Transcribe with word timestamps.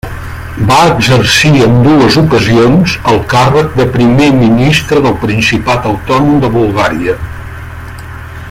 Va 0.69 0.77
exercir 0.91 1.51
en 1.65 1.75
dues 1.87 2.17
ocasions 2.21 2.95
el 3.13 3.21
càrrec 3.33 3.77
de 3.81 3.87
primer 3.99 4.31
ministre 4.41 5.05
del 5.07 5.17
Principat 5.27 5.87
autònom 5.95 6.43
de 6.47 6.53
Bulgària. 6.61 7.19